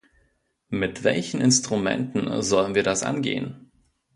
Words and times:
Mit 0.71 1.03
welchen 1.03 1.39
Instrumenten 1.41 2.41
sollen 2.41 2.73
wir 2.73 2.81
das 2.81 3.03
angehen? 3.03 3.69